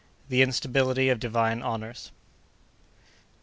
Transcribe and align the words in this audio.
—The 0.29 0.41
Instability 0.41 1.09
of 1.09 1.19
Divine 1.19 1.61
Honors. 1.61 2.09